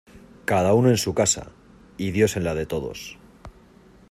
[0.45, 1.51] Cada uno en su casa,
[1.95, 3.19] y Dios en la de todos.